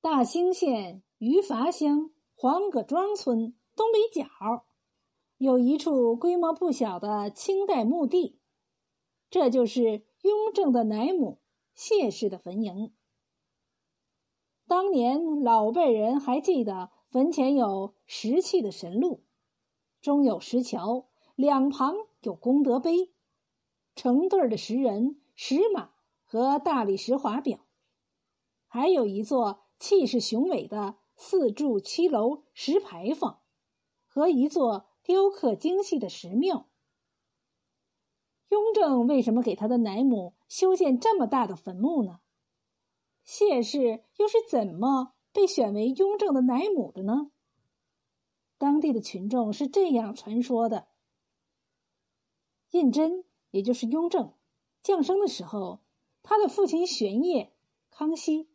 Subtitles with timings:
[0.00, 4.64] 大兴县于垡乡黄葛庄村东北角，
[5.38, 8.38] 有一处规模不小的清代墓地，
[9.28, 11.40] 这就是雍正的奶母
[11.74, 12.92] 谢氏的坟茔。
[14.68, 19.24] 当年老辈人还记得，坟前有石砌的神鹿，
[20.00, 23.12] 中有石桥，两旁有功德碑，
[23.96, 25.90] 成对的石人、石马
[26.24, 27.66] 和大理石华表，
[28.68, 29.64] 还有一座。
[29.78, 33.42] 气势雄伟的四柱七楼石牌坊，
[34.06, 36.68] 和一座雕刻精细的石庙。
[38.48, 42.20] 雍正为什么给他的奶母修建这么大的坟墓呢？
[43.22, 47.30] 谢氏又是怎么被选为雍正的奶母的呢？
[48.56, 50.88] 当地的群众是这样传说的：
[52.70, 54.34] 胤禛，也就是雍正，
[54.82, 55.84] 降生的时候，
[56.22, 57.54] 他的父亲玄烨、
[57.90, 58.48] 康熙。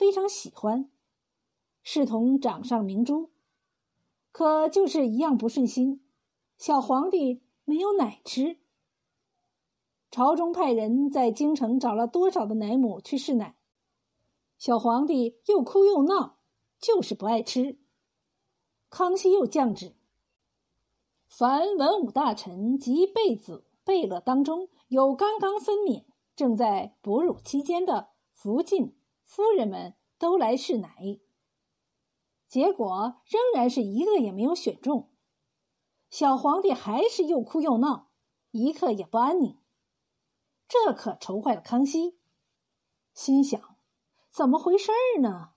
[0.00, 0.90] 非常喜欢，
[1.82, 3.28] 视同掌上明珠，
[4.32, 6.02] 可就是一样不顺心。
[6.56, 8.56] 小皇帝没有奶吃，
[10.10, 13.58] 朝中派人在京城找了多少的奶母去试奶，
[14.56, 16.38] 小皇帝又哭又闹，
[16.78, 17.78] 就是不爱吃。
[18.88, 19.94] 康熙又降旨：
[21.28, 28.96] 凡文武大臣及贝子、贝勒当中有刚刚分娩、正在哺乳期间的福晋。
[29.22, 31.18] 夫人们都来试奶，
[32.46, 35.08] 结果仍然是一个也没有选中。
[36.10, 38.10] 小皇帝还是又哭又闹，
[38.50, 39.58] 一刻也不安宁。
[40.68, 42.18] 这可愁坏了康熙，
[43.14, 43.78] 心想：
[44.30, 45.52] 怎么回事呢？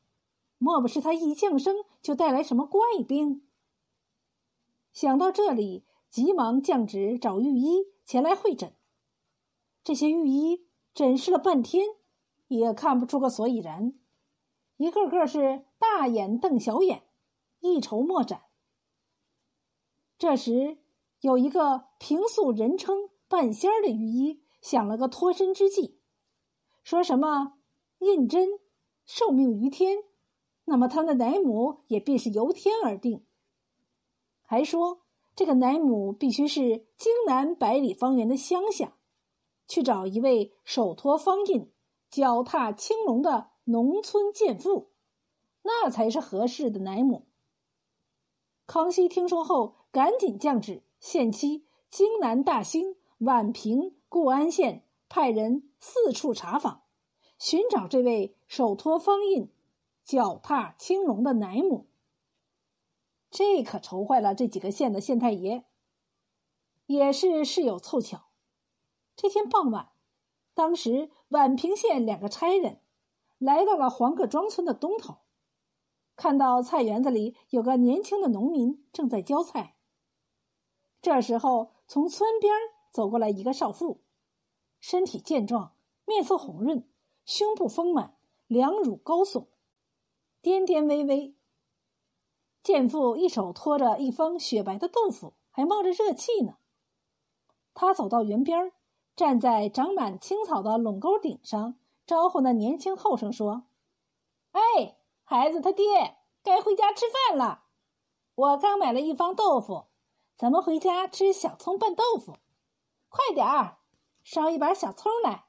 [0.58, 3.46] 莫不是他一降生就带来什么怪病？
[4.94, 8.78] 想到这里，急忙降旨找御医前来会诊。
[9.84, 11.98] 这些御医诊视了半天。
[12.50, 13.96] 也看不出个所以然，
[14.84, 17.04] 一个个是大眼瞪小眼，
[17.62, 18.42] 一筹莫展。
[20.18, 20.78] 这时，
[21.22, 26.02] 有一个平素人称半仙儿的御医想了个脱身之计，
[26.84, 27.54] 说什么
[28.00, 28.60] 胤禛
[29.06, 30.00] 受命于天，
[30.66, 33.26] 那么他的奶母也必是由天而定。
[34.42, 38.98] 还说这个奶母必须是京南百里方圆的乡下，
[39.66, 41.72] 去找一位手托方印。
[42.10, 44.90] 脚踏青龙的农村贱妇，
[45.64, 47.28] 那才是合适的奶母。
[48.66, 56.84] 康熙听说后，赶紧降旨，限期京南大兴、宛平、固安县派人四处查访，
[57.38, 59.52] 寻找这位手托方印、
[60.04, 61.88] 脚踏青龙的奶母。
[63.30, 65.66] 这可愁坏了这几个县的县太爷。
[66.86, 68.26] 也是事有凑巧，
[69.16, 69.92] 这天傍晚。
[70.54, 72.82] 当时，宛平县两个差人
[73.44, 75.18] 来到了黄各庄村的东头，
[76.16, 79.76] 看到菜园子里有个年轻的农民正在浇菜。
[81.02, 82.54] 这时候，从村边
[82.90, 84.02] 走过来一个少妇，
[84.80, 86.88] 身体健壮，面色红润，
[87.26, 88.16] 胸部丰满，
[88.48, 89.48] 两乳高耸，
[90.42, 91.36] 颠颠微微。
[92.64, 96.56] 贱妇一手托着一方雪白的豆腐，还冒着热气呢。
[97.74, 98.72] 她走到园边。
[99.16, 103.68] 站在长满青草的垄沟顶上，招呼那年轻后生说
[104.52, 107.66] ：“哎，孩子他爹，该回家吃饭了。
[108.36, 109.88] 我刚买了一方豆腐，
[110.36, 112.38] 咱们回家吃小葱拌豆腐。
[113.10, 113.80] 快点儿，
[114.24, 115.46] 烧一把小葱来。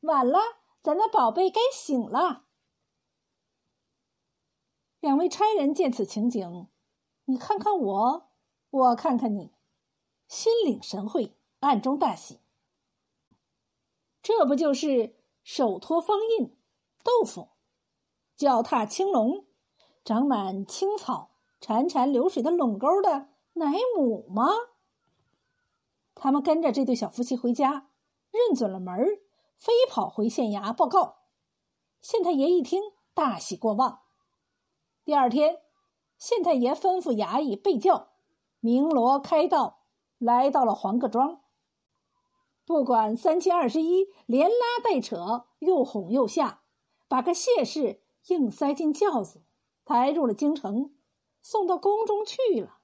[0.00, 0.38] 晚了，
[0.80, 2.46] 咱的宝贝该醒了。”
[5.00, 6.68] 两位差人见此情景，
[7.26, 8.30] 你看看我，
[8.70, 9.54] 我看看你，
[10.26, 12.40] 心领神会，暗中大喜。
[14.20, 15.17] 这不就是
[15.50, 16.54] 手托方印、
[17.02, 17.52] 豆腐、
[18.36, 19.46] 脚踏青龙、
[20.04, 24.46] 长满青草、潺潺流水的垄沟的奶母吗？
[26.14, 27.88] 他们跟着这对小夫妻回家，
[28.30, 29.22] 认准了门儿，
[29.56, 31.20] 飞跑回县衙报告。
[32.02, 32.82] 县太爷一听，
[33.14, 34.02] 大喜过望。
[35.02, 35.62] 第二天，
[36.18, 38.10] 县太爷吩咐衙役备轿，
[38.60, 39.78] 鸣锣开道，
[40.18, 41.40] 来到了黄各庄。
[42.68, 46.60] 不管三七二十一，连拉带扯，又哄又吓，
[47.08, 49.40] 把个谢氏硬塞进轿子，
[49.86, 50.94] 抬入了京城，
[51.40, 52.80] 送到宫中去了。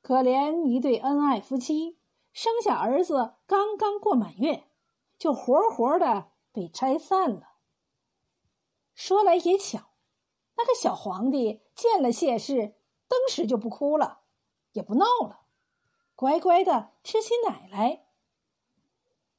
[0.00, 1.98] 可怜一对恩爱夫妻，
[2.32, 4.70] 生下儿子刚刚过满月，
[5.18, 7.56] 就活活的被拆散了。
[8.94, 9.90] 说来也巧，
[10.56, 12.74] 那个小皇帝见了谢氏，
[13.06, 14.20] 当时就不哭了，
[14.72, 15.40] 也不闹了，
[16.14, 18.06] 乖乖的吃起奶来。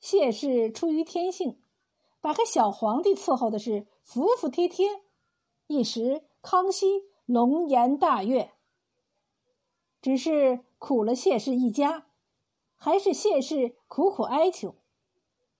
[0.01, 1.61] 谢氏出于天性，
[2.19, 4.87] 把个小皇帝伺候的是服服帖帖，
[5.67, 8.51] 一时康熙龙颜大悦。
[10.01, 12.07] 只是苦了谢氏一家，
[12.75, 14.75] 还是谢氏苦苦哀求。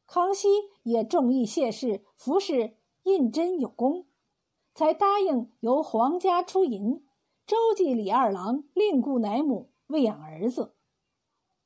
[0.08, 0.50] 康熙
[0.82, 4.08] 也中意谢氏服侍胤禛有功，
[4.74, 7.06] 才答应由皇家出银，
[7.46, 10.74] 周济李二郎另雇奶母喂养儿子。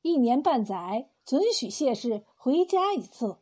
[0.06, 3.38] 一年半载，准许谢氏回家一次，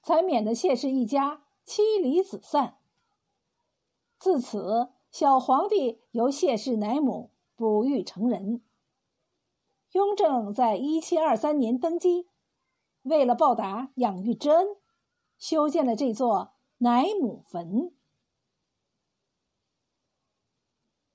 [0.00, 2.78] 才免得谢氏一家妻离子散。
[4.16, 8.62] 自此，小皇帝由谢氏奶母哺育成人。
[9.90, 12.28] 雍正在一七二三年登基，
[13.02, 14.76] 为了报答养育之恩，
[15.36, 17.92] 修建了这座奶母坟。